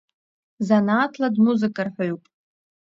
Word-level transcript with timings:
Занааҭла 0.67 1.27
дмузыкарҳәаҩуп. 1.35 2.23